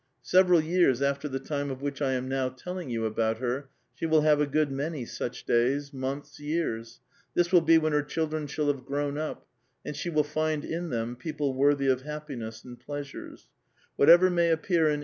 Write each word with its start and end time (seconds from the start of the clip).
Several 0.23 0.59
years 0.59 0.99
after 1.03 1.27
the 1.27 1.39
time 1.39 1.69
of 1.69 1.83
which 1.83 2.01
I 2.01 2.13
am 2.13 2.27
now 2.27 2.49
telling 2.49 2.89
you 2.89 3.05
about 3.05 3.37
her, 3.37 3.69
she 3.93 4.07
will 4.07 4.23
bave 4.23 4.39
a 4.39 4.47
good 4.47 4.71
many 4.71 5.05
such 5.05 5.43
days, 5.45 5.93
months, 5.93 6.39
years; 6.39 7.01
this 7.35 7.51
will 7.51 7.61
be 7.61 7.77
when 7.77 7.93
her 7.93 8.01
children 8.01 8.47
shall 8.47 8.73
bave 8.73 8.83
grown 8.83 9.19
up, 9.19 9.45
and 9.85 9.95
she 9.95 10.09
will 10.09 10.23
find 10.23 10.65
in 10.65 10.89
them 10.89 11.15
people 11.15 11.53
worthy 11.53 11.85
of 11.85 12.01
happiness 12.01 12.63
and 12.63 12.81
sure 13.05 13.27
of 13.27 13.45
it. 13.99 14.99